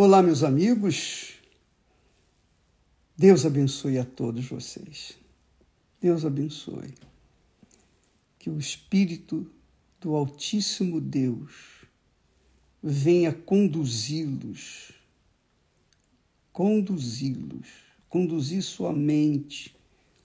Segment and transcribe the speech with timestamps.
[0.00, 1.32] Olá, meus amigos.
[3.16, 5.18] Deus abençoe a todos vocês.
[6.00, 6.94] Deus abençoe.
[8.38, 9.50] Que o Espírito
[10.00, 11.84] do Altíssimo Deus
[12.80, 14.92] venha conduzi-los,
[16.52, 17.66] conduzi-los,
[18.08, 19.74] conduzir sua mente,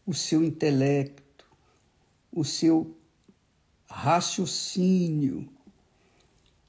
[0.05, 1.47] o seu intelecto,
[2.31, 2.95] o seu
[3.87, 5.49] raciocínio,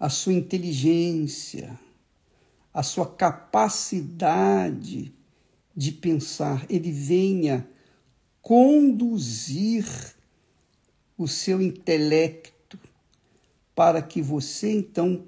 [0.00, 1.78] a sua inteligência,
[2.74, 5.14] a sua capacidade
[5.76, 7.68] de pensar, ele venha
[8.42, 9.86] conduzir
[11.16, 12.78] o seu intelecto
[13.74, 15.24] para que você então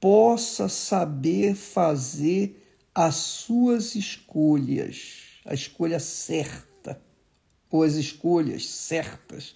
[0.00, 2.56] possa saber fazer
[2.94, 7.00] as suas escolhas, a escolha certa,
[7.70, 9.54] ou as escolhas certas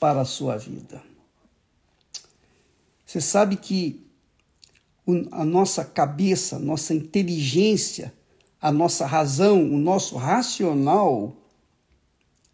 [0.00, 1.00] para a sua vida.
[3.06, 4.09] Você sabe que
[5.30, 8.12] a nossa cabeça, nossa inteligência,
[8.60, 11.36] a nossa razão, o nosso racional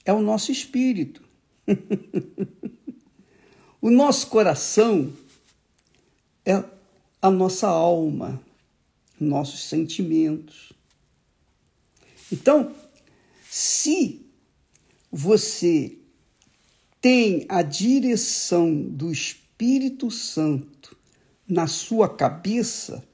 [0.04, 1.22] é o nosso espírito.
[3.80, 5.12] o nosso coração
[6.44, 6.62] é
[7.20, 8.40] a nossa alma,
[9.18, 10.72] nossos sentimentos.
[12.32, 12.72] Então,
[13.50, 14.24] se
[15.10, 15.98] você
[17.00, 20.95] tem a direção do Espírito Santo
[21.48, 23.04] na sua cabeça,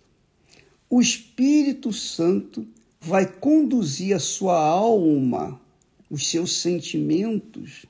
[0.88, 2.66] o Espírito Santo
[3.00, 5.60] vai conduzir a sua alma,
[6.10, 7.86] os seus sentimentos,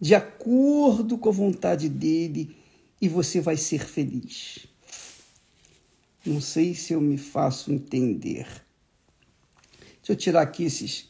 [0.00, 2.56] de acordo com a vontade dele
[3.00, 4.66] e você vai ser feliz.
[6.24, 8.46] Não sei se eu me faço entender.
[9.96, 11.08] Deixa eu tirar aqui esses,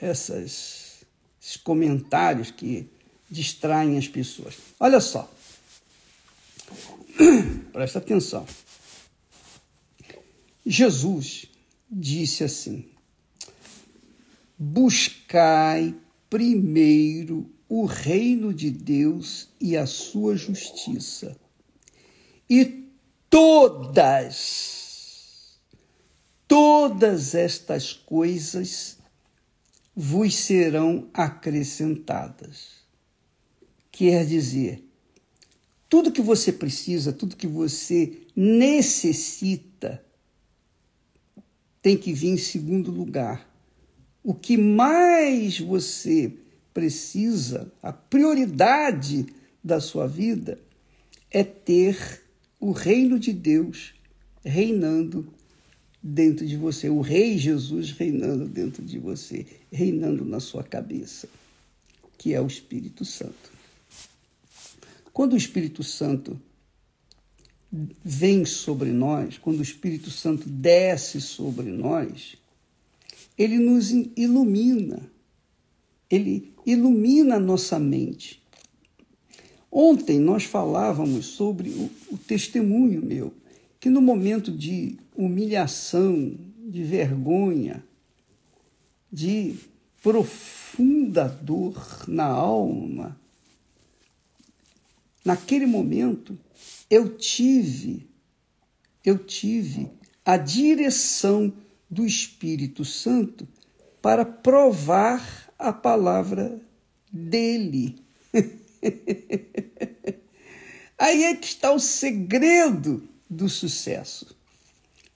[0.00, 1.04] essas,
[1.40, 2.88] esses comentários que
[3.30, 4.56] distraem as pessoas.
[4.78, 5.28] Olha só.
[7.72, 8.46] Presta atenção.
[10.64, 11.46] Jesus
[11.90, 12.88] disse assim:
[14.58, 15.94] Buscai
[16.30, 21.36] primeiro o reino de Deus e a sua justiça,
[22.48, 22.88] e
[23.28, 24.38] todas,
[26.46, 28.98] todas estas coisas
[29.94, 32.84] vos serão acrescentadas.
[33.90, 34.84] Quer dizer,
[35.94, 40.04] tudo que você precisa, tudo que você necessita,
[41.80, 43.48] tem que vir em segundo lugar.
[44.20, 46.32] O que mais você
[46.72, 49.24] precisa, a prioridade
[49.62, 50.58] da sua vida,
[51.30, 52.24] é ter
[52.58, 53.94] o reino de Deus
[54.44, 55.32] reinando
[56.02, 61.28] dentro de você, o Rei Jesus reinando dentro de você, reinando na sua cabeça,
[62.18, 63.53] que é o Espírito Santo.
[65.14, 66.40] Quando o Espírito Santo
[68.04, 72.36] vem sobre nós, quando o Espírito Santo desce sobre nós,
[73.38, 75.08] ele nos ilumina,
[76.10, 78.42] ele ilumina a nossa mente.
[79.70, 83.32] Ontem nós falávamos sobre o, o testemunho meu,
[83.78, 87.84] que no momento de humilhação, de vergonha,
[89.12, 89.54] de
[90.02, 93.16] profunda dor na alma,
[95.24, 96.38] naquele momento
[96.90, 98.08] eu tive,
[99.04, 99.90] eu tive
[100.24, 101.52] a direção
[101.90, 103.48] do Espírito Santo
[104.02, 106.60] para provar a palavra
[107.10, 107.96] dele.
[110.98, 114.36] Aí é que está o segredo do sucesso.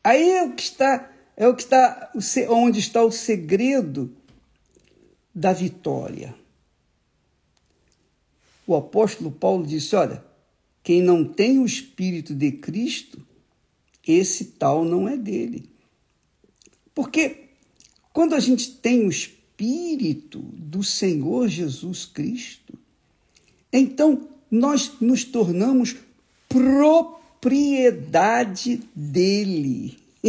[0.02, 2.10] Aí é o que está, é o que está
[2.48, 4.14] onde está o segredo
[5.34, 6.34] da vitória.
[8.68, 10.22] O apóstolo Paulo disse: Olha,
[10.82, 13.26] quem não tem o Espírito de Cristo,
[14.06, 15.70] esse tal não é dele.
[16.94, 17.46] Porque
[18.12, 22.78] quando a gente tem o Espírito do Senhor Jesus Cristo,
[23.72, 25.96] então nós nos tornamos
[26.46, 29.96] propriedade dele.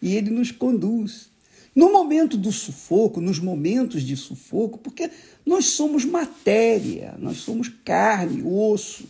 [0.00, 1.28] e ele nos conduz.
[1.76, 5.10] No momento do sufoco, nos momentos de sufoco, porque
[5.44, 9.04] nós somos matéria, nós somos carne, osso,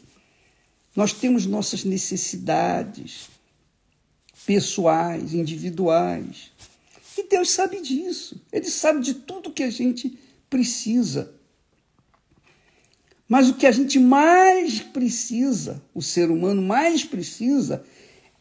[0.97, 3.29] nós temos nossas necessidades
[4.45, 6.51] pessoais, individuais.
[7.17, 8.43] E Deus sabe disso.
[8.51, 10.19] Ele sabe de tudo que a gente
[10.51, 11.33] precisa.
[13.29, 17.85] Mas o que a gente mais precisa, o ser humano mais precisa,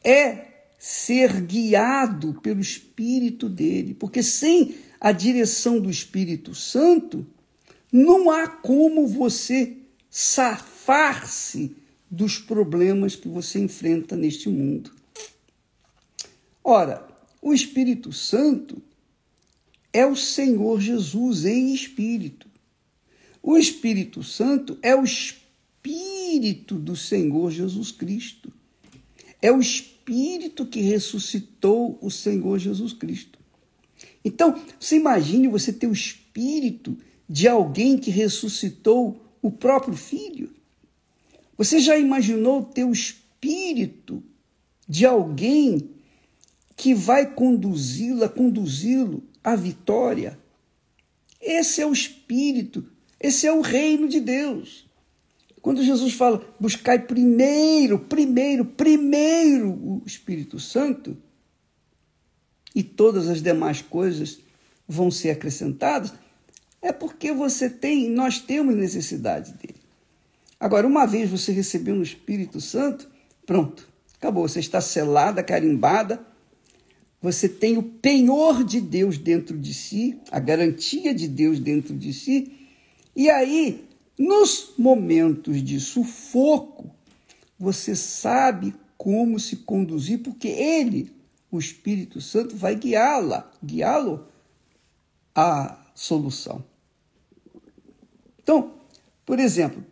[0.03, 3.93] é ser guiado pelo Espírito dele.
[3.93, 7.25] Porque sem a direção do Espírito Santo,
[7.91, 9.77] não há como você
[10.09, 11.75] safar-se
[12.09, 14.91] dos problemas que você enfrenta neste mundo.
[16.63, 17.07] Ora,
[17.41, 18.81] o Espírito Santo
[19.93, 22.47] é o Senhor Jesus em espírito.
[23.41, 28.51] O Espírito Santo é o Espírito do Senhor Jesus Cristo.
[29.45, 33.37] É o Espírito que ressuscitou o Senhor Jesus Cristo.
[34.23, 36.97] Então, você imagine você ter o Espírito
[37.29, 40.49] de alguém que ressuscitou o próprio Filho.
[41.55, 44.23] Você já imaginou ter o Espírito
[44.89, 45.91] de alguém
[46.75, 50.39] que vai conduzi-la, conduzi-lo à vitória.
[51.39, 52.83] Esse é o Espírito,
[53.19, 54.87] esse é o reino de Deus.
[55.65, 61.17] Quando Jesus fala, buscai primeiro, primeiro, primeiro o Espírito Santo,
[62.75, 64.39] e todas as demais coisas
[64.87, 66.13] vão ser acrescentadas,
[66.83, 69.79] é porque você tem, nós temos necessidade dele.
[70.59, 73.09] Agora, uma vez você recebeu o Espírito Santo,
[73.43, 73.89] pronto,
[74.19, 76.23] acabou, você está selada, carimbada,
[77.19, 82.13] você tem o penhor de Deus dentro de si, a garantia de Deus dentro de
[82.13, 82.51] si,
[83.15, 83.84] e aí,
[84.17, 86.89] nos momentos de sufoco,
[87.59, 91.11] você sabe como se conduzir, porque ele,
[91.51, 94.27] o Espírito Santo, vai guiá-la, guiá-lo
[95.33, 96.63] à solução.
[98.41, 98.73] Então,
[99.25, 99.83] por exemplo,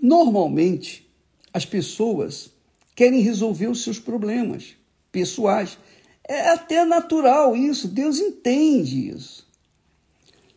[0.00, 1.10] normalmente
[1.52, 2.50] as pessoas
[2.94, 4.76] querem resolver os seus problemas
[5.10, 5.78] pessoais.
[6.24, 9.46] É até natural isso, Deus entende isso.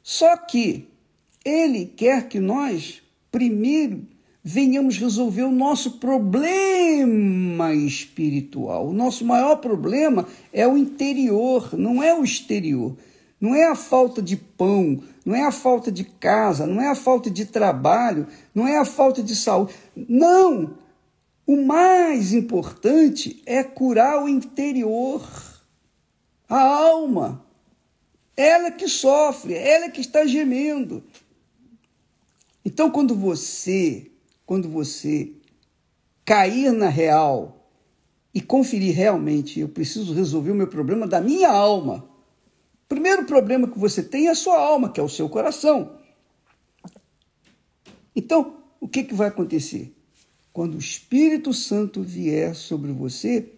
[0.04, 0.91] Só que
[1.44, 3.02] Ele quer que nós,
[3.32, 4.06] primeiro,
[4.44, 8.88] venhamos resolver o nosso problema espiritual.
[8.88, 12.96] O nosso maior problema é o interior, não é o exterior.
[13.40, 16.96] Não é a falta de pão, não é a falta de casa, não é a
[16.96, 19.74] falta de trabalho, não é a falta de saúde.
[19.96, 20.76] Não!
[21.48, 25.28] O mais importante é curar o interior,
[26.48, 27.44] a alma.
[28.38, 31.04] Ela que sofre, ela que está gemendo.
[32.64, 34.12] Então, quando você,
[34.46, 35.32] quando você
[36.24, 37.70] cair na real
[38.34, 42.08] e conferir realmente, eu preciso resolver o meu problema da minha alma.
[42.86, 45.98] O primeiro problema que você tem é a sua alma, que é o seu coração.
[48.16, 49.96] Então, o que, que vai acontecer?
[50.54, 53.54] Quando o Espírito Santo vier sobre você,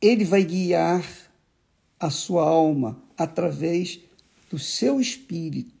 [0.00, 1.04] ele vai guiar
[1.98, 4.00] a sua alma através
[4.50, 5.73] do seu espírito,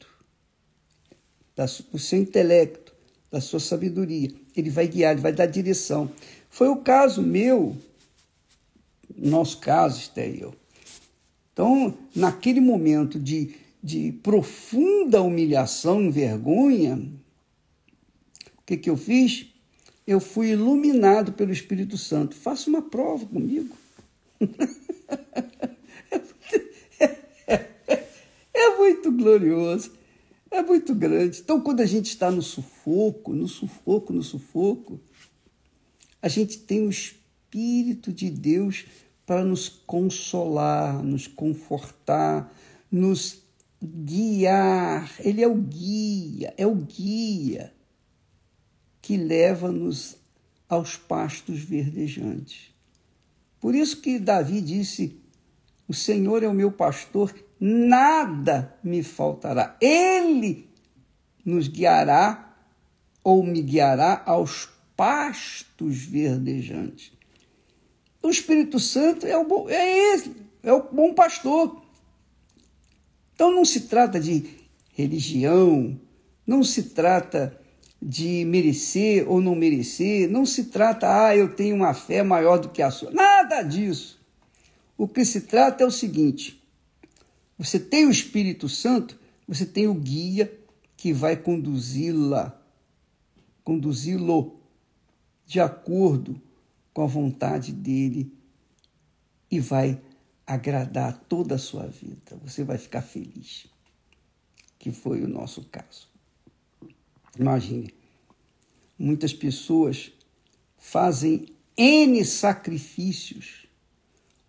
[1.56, 2.92] do seu intelecto,
[3.30, 4.30] da sua sabedoria.
[4.56, 6.10] Ele vai guiar, ele vai dar direção.
[6.50, 7.76] Foi o caso meu,
[9.16, 10.54] nosso caso, Esté e eu.
[11.52, 16.96] Então, naquele momento de, de profunda humilhação, vergonha,
[18.58, 19.54] o que, que eu fiz?
[20.06, 22.36] eu fui iluminado pelo Espírito Santo.
[22.36, 23.74] Faça uma prova comigo.
[28.52, 29.92] é, muito glorioso,
[30.54, 31.40] é muito grande.
[31.40, 35.00] Então, quando a gente está no sufoco, no sufoco, no sufoco,
[36.22, 38.86] a gente tem o Espírito de Deus
[39.26, 42.52] para nos consolar, nos confortar,
[42.90, 43.42] nos
[43.82, 45.12] guiar.
[45.18, 47.72] Ele é o guia, é o guia
[49.02, 50.16] que leva-nos
[50.68, 52.72] aos pastos verdejantes.
[53.60, 55.18] Por isso que Davi disse:
[55.88, 57.34] O Senhor é o meu pastor,
[57.66, 59.74] nada me faltará.
[59.80, 60.68] Ele
[61.42, 62.54] nos guiará
[63.22, 67.12] ou me guiará aos pastos verdejantes.
[68.22, 71.82] O Espírito Santo é, o bom, é ele, é o bom pastor.
[73.34, 74.44] Então não se trata de
[74.92, 75.98] religião,
[76.46, 77.58] não se trata
[78.00, 82.68] de merecer ou não merecer, não se trata, ah, eu tenho uma fé maior do
[82.68, 83.10] que a sua.
[83.10, 84.22] Nada disso.
[84.98, 86.62] O que se trata é o seguinte:
[87.58, 90.52] você tem o Espírito Santo, você tem o guia
[90.96, 92.60] que vai conduzi-la,
[93.62, 94.58] conduzi-lo
[95.46, 96.40] de acordo
[96.92, 98.32] com a vontade dele
[99.50, 100.00] e vai
[100.46, 102.38] agradar toda a sua vida.
[102.42, 103.66] Você vai ficar feliz.
[104.78, 106.08] Que foi o nosso caso.
[107.38, 107.92] Imagine,
[108.98, 110.12] muitas pessoas
[110.76, 111.46] fazem
[111.76, 113.66] N sacrifícios,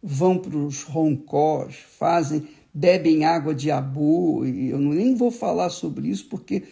[0.03, 6.10] vão para os roncós, fazem, bebem água de abu, e eu nem vou falar sobre
[6.10, 6.63] isso porque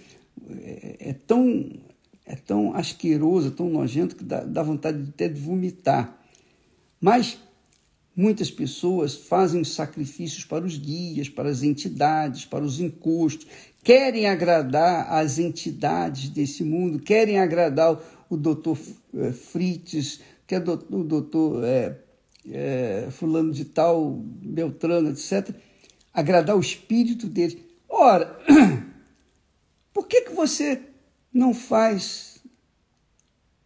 [0.49, 1.71] é, é tão,
[2.25, 6.19] é tão asqueroso, é tão nojento que dá, dá vontade até de vomitar.
[6.99, 7.39] Mas
[8.15, 13.47] Muitas pessoas fazem sacrifícios para os guias, para as entidades, para os encostos,
[13.83, 18.77] querem agradar as entidades desse mundo, querem agradar o doutor
[19.15, 21.97] eh, Fritz, que é o doutor é,
[22.51, 25.49] é, fulano de tal, Beltrano, etc.,
[26.13, 27.65] agradar o espírito dele.
[27.89, 28.39] Ora,
[29.91, 30.81] por que, que você
[31.33, 32.43] não faz,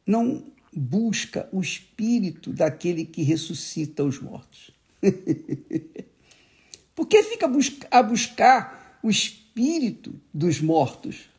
[0.06, 4.72] não busca o espírito daquele que ressuscita os mortos?
[6.96, 7.50] por que fica
[7.92, 11.30] a buscar o espírito dos mortos?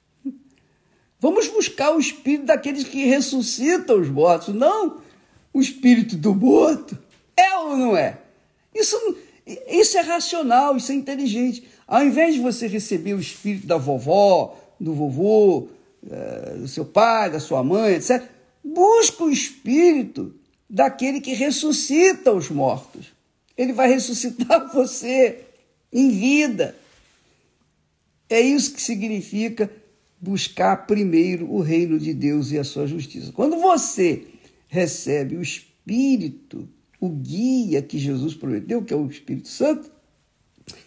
[1.21, 5.03] Vamos buscar o espírito daqueles que ressuscitam os mortos, não
[5.53, 6.97] o espírito do morto.
[7.37, 8.21] É ou não é?
[8.75, 8.97] Isso,
[9.69, 11.65] isso é racional, isso é inteligente.
[11.87, 15.69] Ao invés de você receber o espírito da vovó, do vovô,
[16.09, 18.23] eh, do seu pai, da sua mãe, etc.,
[18.63, 20.35] busca o espírito
[20.69, 23.07] daquele que ressuscita os mortos.
[23.57, 25.41] Ele vai ressuscitar você
[25.93, 26.77] em vida.
[28.29, 29.71] É isso que significa
[30.21, 33.33] buscar primeiro o reino de Deus e a sua justiça.
[33.33, 34.27] Quando você
[34.69, 36.69] recebe o Espírito,
[37.01, 39.91] o guia que Jesus prometeu, que é o Espírito Santo,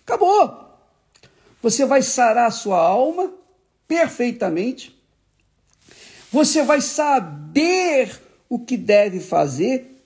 [0.05, 0.69] acabou.
[1.61, 3.33] Você vai sarar a sua alma
[3.87, 4.99] perfeitamente.
[6.31, 10.03] Você vai saber o que deve fazer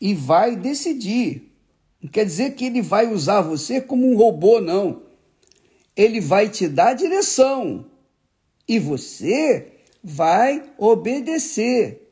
[0.00, 1.52] e vai decidir.
[2.00, 5.02] Não quer dizer que ele vai usar você como um robô, não.
[5.96, 7.86] Ele vai te dar direção
[8.68, 9.72] e você
[10.02, 12.05] vai obedecer.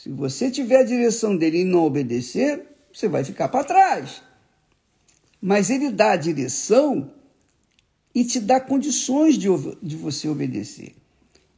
[0.00, 4.22] Se você tiver a direção dele e não obedecer, você vai ficar para trás.
[5.38, 7.12] Mas ele dá a direção
[8.14, 9.48] e te dá condições de,
[9.82, 10.94] de você obedecer.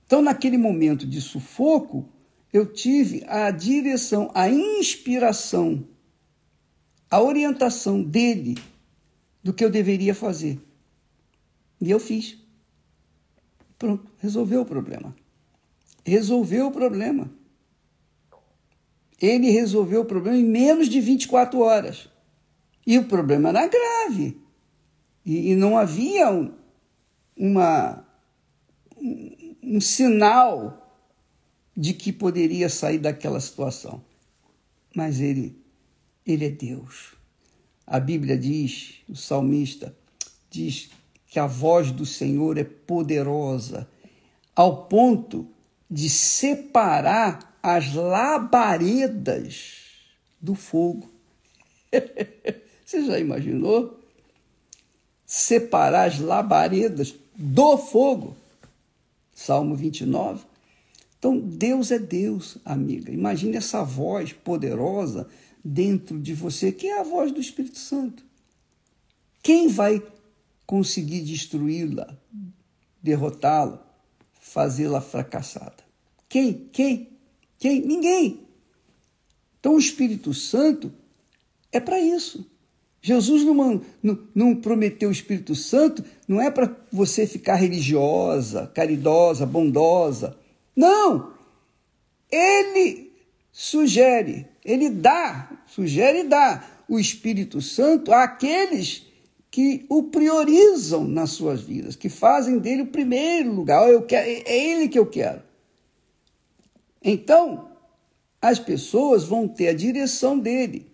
[0.05, 2.09] Então, naquele momento de sufoco,
[2.53, 5.87] eu tive a direção, a inspiração,
[7.09, 8.59] a orientação dele
[9.41, 10.61] do que eu deveria fazer.
[11.81, 12.37] E eu fiz.
[13.79, 15.15] Pronto, resolveu o problema.
[16.05, 17.31] Resolveu o problema.
[19.23, 22.09] Ele resolveu o problema em menos de 24 horas.
[22.85, 24.37] E o problema era grave.
[25.25, 26.53] E, e não havia um,
[27.37, 28.05] uma,
[29.01, 31.01] um, um sinal
[31.77, 34.03] de que poderia sair daquela situação.
[34.93, 35.57] Mas ele,
[36.27, 37.15] ele é Deus.
[37.87, 39.97] A Bíblia diz, o salmista
[40.51, 40.91] diz
[41.29, 43.89] que a voz do Senhor é poderosa,
[44.55, 45.49] ao ponto
[45.89, 49.77] de separar as labaredas
[50.41, 51.09] do fogo.
[52.85, 54.01] Você já imaginou?
[55.25, 58.37] Separar as labaredas do fogo.
[59.33, 60.45] Salmo 29.
[61.19, 63.13] Então, Deus é Deus, amiga.
[63.13, 65.29] Imagine essa voz poderosa
[65.65, 68.25] dentro de você, que é a voz do Espírito Santo.
[69.41, 70.03] Quem vai
[70.67, 72.17] conseguir destruí-la,
[73.01, 73.85] derrotá-la,
[74.41, 75.85] fazê-la fracassada.
[76.29, 76.69] Quem?
[76.73, 77.12] Quem?
[77.63, 77.81] Quem?
[77.81, 78.41] Ninguém.
[79.61, 80.93] Então o Espírito Santo
[81.71, 82.45] é para isso.
[83.01, 89.47] Jesus não, não, não, prometeu o Espírito Santo, não é para você ficar religiosa, caridosa,
[89.47, 90.37] bondosa.
[90.75, 91.35] Não!
[92.29, 93.13] Ele
[93.53, 99.07] sugere, ele dá, sugere e dá o Espírito Santo àqueles
[99.53, 103.89] que o priorizam nas suas vidas, que fazem dele o primeiro lugar.
[103.89, 105.52] Eu quero, é ele que eu quero.
[107.05, 107.71] Então,
[108.41, 110.91] as pessoas vão ter a direção dele.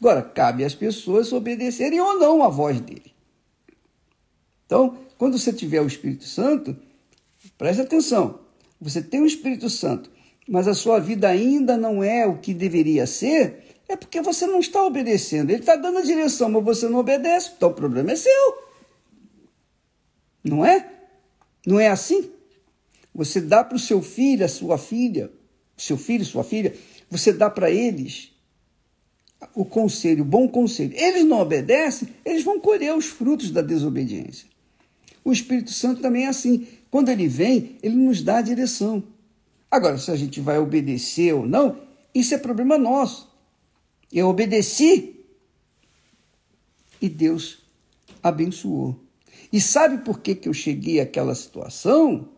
[0.00, 3.12] Agora, cabe às pessoas obedecerem ou não à voz dele.
[4.66, 6.76] Então, quando você tiver o Espírito Santo,
[7.56, 8.40] preste atenção.
[8.80, 10.10] Você tem o Espírito Santo,
[10.48, 14.58] mas a sua vida ainda não é o que deveria ser, é porque você não
[14.58, 15.50] está obedecendo.
[15.50, 17.52] Ele está dando a direção, mas você não obedece.
[17.56, 18.58] Então o problema é seu.
[20.42, 20.90] Não é?
[21.66, 22.30] Não é assim?
[23.14, 25.30] Você dá para o seu filho, a sua filha,
[25.82, 26.74] seu filho, sua filha,
[27.10, 28.30] você dá para eles
[29.54, 30.92] o conselho, o bom conselho.
[30.94, 34.46] Eles não obedecem, eles vão colher os frutos da desobediência.
[35.24, 36.66] O Espírito Santo também é assim.
[36.90, 39.02] Quando ele vem, ele nos dá a direção.
[39.70, 41.78] Agora, se a gente vai obedecer ou não,
[42.14, 43.30] isso é problema nosso.
[44.12, 45.16] Eu obedeci
[47.00, 47.58] e Deus
[48.22, 49.00] abençoou.
[49.52, 52.28] E sabe por que, que eu cheguei àquela situação?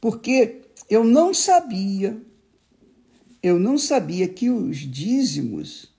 [0.00, 2.20] Porque eu não sabia,
[3.48, 5.92] eu não sabia que os dízimos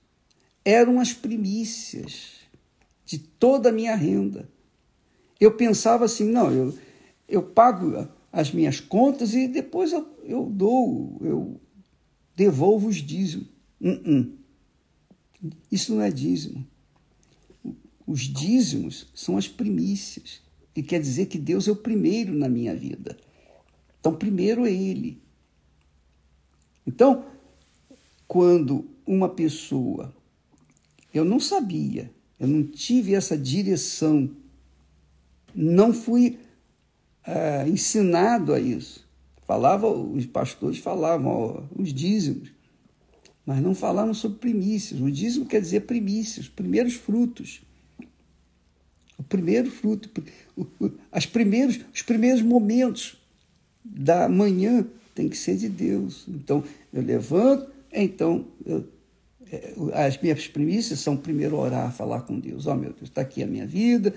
[0.64, 2.40] eram as primícias
[3.06, 4.50] de toda a minha renda.
[5.40, 6.78] Eu pensava assim, não, eu,
[7.28, 11.60] eu pago as minhas contas e depois eu, eu dou, eu
[12.36, 13.48] devolvo os dízimos.
[13.82, 14.32] Uh -uh.
[15.72, 16.68] Isso não é dízimo.
[18.06, 20.42] Os dízimos são as primícias.
[20.76, 23.18] E quer dizer que Deus é o primeiro na minha vida.
[24.00, 25.22] Então, primeiro é Ele.
[26.86, 27.26] Então,
[28.30, 30.14] quando uma pessoa
[31.12, 34.30] eu não sabia, eu não tive essa direção,
[35.56, 36.38] não fui
[37.26, 39.10] é, ensinado a isso.
[39.48, 42.52] Falava, os pastores falavam ó, os dízimos,
[43.44, 45.02] mas não falavam sobre primícias.
[45.02, 47.64] O dízimo quer dizer primícias, primeiros frutos.
[49.18, 50.08] O primeiro fruto,
[51.12, 53.18] as primeiros, os primeiros momentos
[53.84, 56.26] da manhã tem que ser de Deus.
[56.28, 58.88] Então, eu levanto, então eu,
[59.52, 62.68] é, as minhas primícias são primeiro orar, falar com Deus.
[62.68, 64.14] Ó oh, meu Deus, está aqui a minha vida,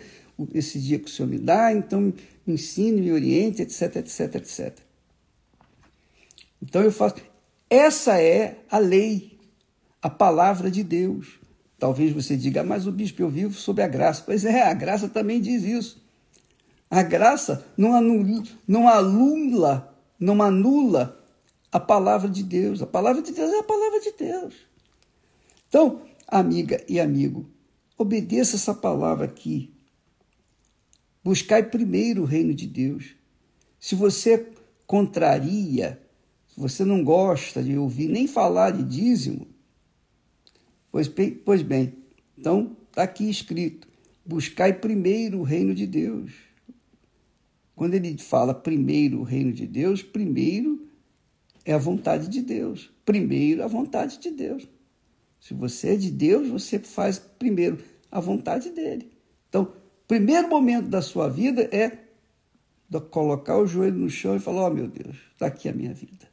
[0.52, 2.14] esse dia que o Senhor me dá, então me
[2.46, 4.78] ensine, me oriente, etc, etc, etc.
[6.60, 7.16] Então eu faço.
[7.68, 9.38] Essa é a lei,
[10.02, 11.40] a palavra de Deus.
[11.78, 14.22] Talvez você diga, ah, mas o bispo, eu vivo sob a graça.
[14.24, 16.02] Pois é, a graça também diz isso.
[16.90, 21.21] A graça não anula, não anula, não anula
[21.72, 22.82] a palavra de Deus.
[22.82, 24.54] A palavra de Deus é a palavra de Deus.
[25.68, 27.48] Então, amiga e amigo,
[27.96, 29.72] obedeça essa palavra aqui.
[31.24, 33.16] Buscai primeiro o reino de Deus.
[33.80, 34.52] Se você
[34.86, 36.00] contraria,
[36.46, 39.48] se você não gosta de ouvir nem falar de dízimo,
[40.90, 42.02] pois bem, pois bem
[42.36, 43.86] então está aqui escrito:
[44.26, 46.32] buscai primeiro o reino de Deus.
[47.76, 50.91] Quando ele fala primeiro o reino de Deus, primeiro
[51.64, 52.90] é a vontade de Deus.
[53.04, 54.68] Primeiro a vontade de Deus.
[55.40, 59.10] Se você é de Deus, você faz primeiro a vontade dele.
[59.48, 59.72] Então,
[60.06, 61.98] primeiro momento da sua vida é
[63.00, 65.94] colocar o joelho no chão e falar: Ó oh, meu Deus, está aqui a minha
[65.94, 66.30] vida.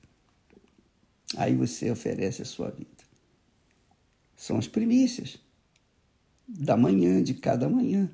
[1.37, 2.89] Aí você oferece a sua vida.
[4.35, 5.37] São as primícias
[6.47, 8.09] da manhã, de cada manhã.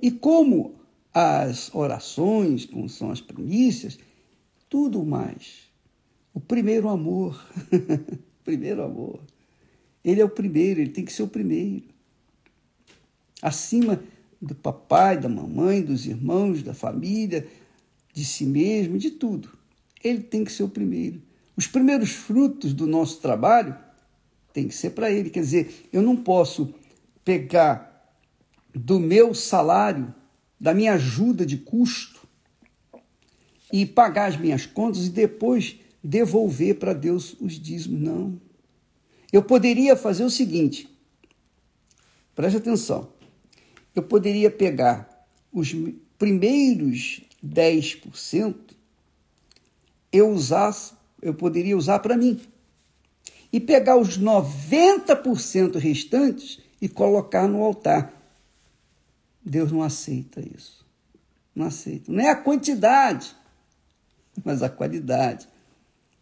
[0.00, 0.74] E como
[1.14, 3.98] as orações, como são as primícias,
[4.68, 5.71] tudo mais.
[6.34, 7.40] O primeiro amor.
[8.44, 9.20] primeiro amor.
[10.04, 11.84] Ele é o primeiro, ele tem que ser o primeiro.
[13.40, 14.02] Acima
[14.40, 17.46] do papai, da mamãe, dos irmãos, da família,
[18.12, 19.50] de si mesmo, de tudo.
[20.02, 21.22] Ele tem que ser o primeiro.
[21.56, 23.76] Os primeiros frutos do nosso trabalho
[24.52, 25.30] tem que ser para ele.
[25.30, 26.74] Quer dizer, eu não posso
[27.24, 27.92] pegar
[28.74, 30.12] do meu salário
[30.58, 32.20] da minha ajuda de custo
[33.72, 38.00] e pagar as minhas contas e depois devolver para Deus os dízimos.
[38.00, 38.40] Não.
[39.32, 40.88] Eu poderia fazer o seguinte,
[42.34, 43.12] preste atenção,
[43.94, 45.74] eu poderia pegar os
[46.18, 48.54] primeiros 10%,
[50.12, 52.40] eu usasse, eu poderia usar para mim.
[53.50, 58.12] E pegar os 90% restantes e colocar no altar.
[59.44, 60.86] Deus não aceita isso.
[61.54, 62.10] Não aceita.
[62.10, 63.34] Não é a quantidade,
[64.42, 65.46] mas a qualidade.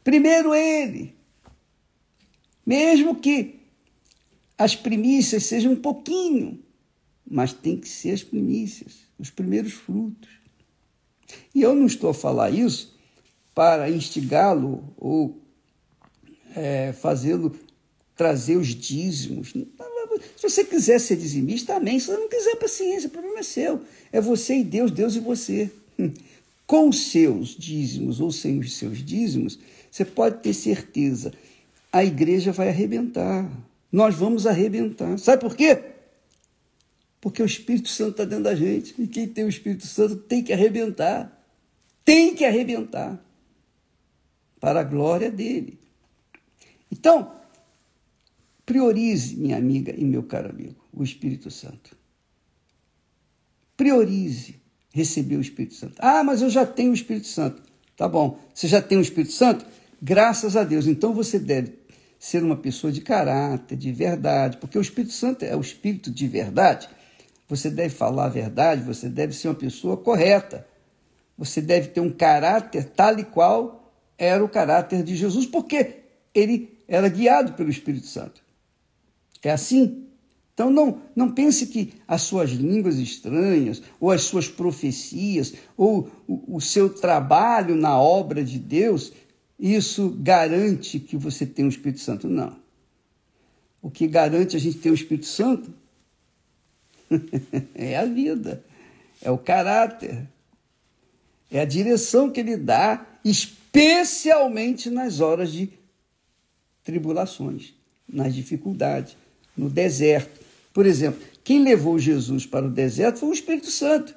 [0.02, 1.14] Primeiro ele.
[2.64, 3.60] Mesmo que
[4.56, 6.62] as primícias sejam um pouquinho,
[7.26, 10.28] mas tem que ser as primícias, os primeiros frutos.
[11.54, 12.98] E eu não estou a falar isso
[13.54, 15.40] para instigá-lo ou
[16.54, 17.56] é, fazê-lo
[18.16, 19.52] trazer os dízimos.
[20.36, 21.98] Se você quiser ser dizimista, amém.
[21.98, 23.80] Se você não quiser, paciência, o problema é seu.
[24.12, 25.70] É você e Deus, Deus e você.
[26.66, 29.58] Com os seus dízimos ou sem os seus dízimos,
[29.90, 31.33] você pode ter certeza,
[31.92, 33.50] a igreja vai arrebentar.
[33.90, 35.18] Nós vamos arrebentar.
[35.18, 35.83] Sabe por quê?
[37.20, 38.94] Porque o Espírito Santo está dentro da gente.
[38.98, 41.44] E quem tem o Espírito Santo tem que arrebentar.
[42.05, 43.20] Tem que arrebentar.
[44.61, 45.79] Para a glória dele.
[46.90, 47.33] Então,
[48.64, 51.96] Priorize, minha amiga e meu caro amigo, o Espírito Santo.
[53.76, 54.55] Priorize
[54.92, 55.94] receber o Espírito Santo.
[55.98, 57.61] Ah, mas eu já tenho o Espírito Santo.
[57.96, 58.38] Tá bom.
[58.55, 59.66] Você já tem o Espírito Santo?
[60.02, 60.86] Graças a Deus.
[60.86, 61.78] Então você deve
[62.18, 66.26] ser uma pessoa de caráter, de verdade, porque o Espírito Santo é o Espírito de
[66.26, 66.88] verdade.
[67.48, 70.66] Você deve falar a verdade, você deve ser uma pessoa correta.
[71.36, 76.00] Você deve ter um caráter tal e qual era o caráter de Jesus, porque
[76.34, 78.42] ele era guiado pelo Espírito Santo.
[79.42, 80.06] É assim?
[80.52, 86.56] Então não, não pense que as suas línguas estranhas, ou as suas profecias, ou o,
[86.56, 89.12] o seu trabalho na obra de Deus,
[89.60, 92.28] isso garante que você tem o Espírito Santo.
[92.28, 92.56] Não.
[93.82, 95.72] O que garante a gente ter o Espírito Santo
[97.74, 98.64] é a vida,
[99.20, 100.26] é o caráter,
[101.50, 105.70] é a direção que ele dá, especialmente nas horas de
[106.84, 107.74] tribulações,
[108.08, 109.16] nas dificuldades
[109.56, 110.40] no deserto.
[110.72, 114.14] Por exemplo, quem levou Jesus para o deserto foi o Espírito Santo.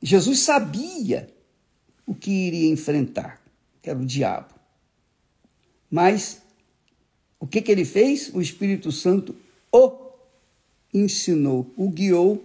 [0.00, 1.28] Jesus sabia
[2.06, 3.40] o que iria enfrentar,
[3.86, 4.52] que era o diabo.
[5.88, 6.42] Mas
[7.38, 8.34] o que, que ele fez?
[8.34, 9.32] O Espírito Santo
[9.70, 9.92] o
[10.92, 12.44] ensinou, o guiou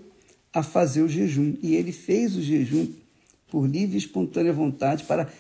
[0.54, 1.56] a fazer o jejum.
[1.64, 2.88] E ele fez o jejum
[3.48, 5.34] por livre e espontânea vontade para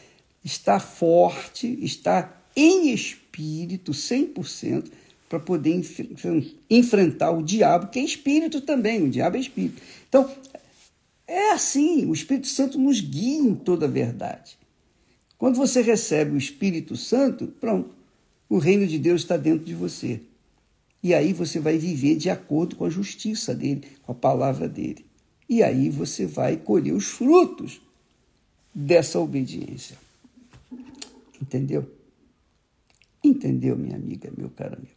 [0.43, 4.91] estar forte, estar em espírito 100%,
[5.29, 5.99] para poder enf
[6.67, 9.79] enfrentar o diabo, que é espírito também, o diabo é espírito.
[10.09, 10.27] Então,
[11.27, 14.59] é assim, o Espírito Santo nos guia em toda a verdade.
[15.41, 17.95] Quando você recebe o Espírito Santo, pronto,
[18.47, 20.21] o reino de Deus está dentro de você.
[21.01, 25.03] E aí você vai viver de acordo com a justiça dele, com a palavra dele.
[25.49, 27.81] E aí você vai colher os frutos
[28.71, 29.97] dessa obediência.
[31.41, 31.91] Entendeu?
[33.23, 34.91] Entendeu, minha amiga, meu caro amigo?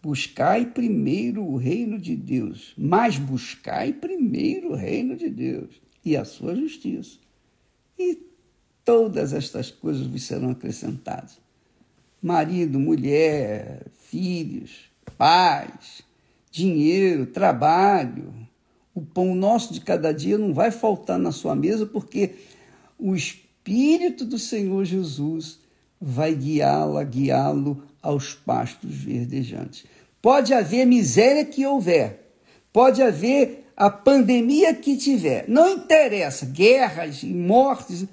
[0.00, 6.24] Buscai primeiro o reino de Deus, mas buscai primeiro o reino de Deus e a
[6.24, 7.26] sua justiça.
[7.98, 8.22] E
[8.84, 11.38] todas estas coisas vos serão acrescentadas.
[12.22, 16.02] Marido, mulher, filhos, pais,
[16.50, 18.32] dinheiro, trabalho,
[18.94, 22.34] o pão nosso de cada dia não vai faltar na sua mesa, porque
[22.98, 25.60] o Espírito do Senhor Jesus
[26.00, 29.84] vai guiá-la, guiá-lo aos pastos verdejantes.
[30.20, 32.32] Pode haver miséria que houver,
[32.72, 38.08] pode haver a pandemia que tiver, não interessa, guerras e mortes,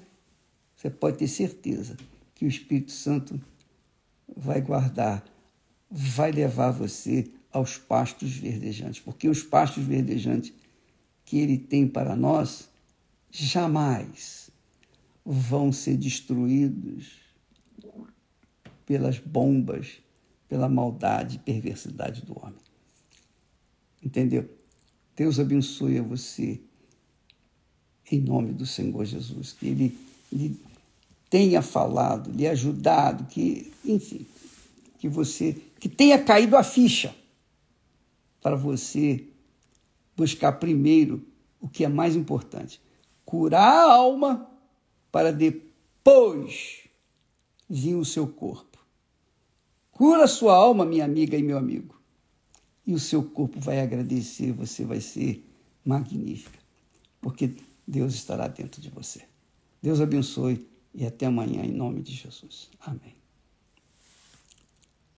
[0.76, 1.96] você pode ter certeza
[2.36, 3.40] que o Espírito Santo
[4.36, 5.24] vai guardar,
[5.90, 10.52] vai levar você aos pastos verdejantes, porque os pastos verdejantes
[11.24, 12.68] que ele tem para nós
[13.28, 14.48] jamais
[15.24, 17.10] vão ser destruídos
[18.86, 20.00] pelas bombas,
[20.48, 22.60] pela maldade e perversidade do homem.
[24.00, 24.55] Entendeu?
[25.16, 26.60] Deus abençoe a você
[28.10, 29.98] em nome do Senhor Jesus, que Ele
[30.30, 30.56] lhe
[31.30, 34.26] tenha falado, lhe ajudado, que, enfim,
[34.98, 37.14] que você, que tenha caído a ficha
[38.42, 39.24] para você
[40.16, 41.26] buscar primeiro
[41.60, 42.80] o que é mais importante,
[43.24, 44.48] curar a alma
[45.10, 46.84] para depois
[47.68, 48.78] vir o seu corpo.
[49.90, 51.95] Cura a sua alma, minha amiga e meu amigo.
[52.86, 55.44] E o seu corpo vai agradecer, você vai ser
[55.84, 56.58] magnífica,
[57.20, 57.54] porque
[57.86, 59.22] Deus estará dentro de você.
[59.82, 62.70] Deus abençoe e até amanhã, em nome de Jesus.
[62.80, 63.14] Amém.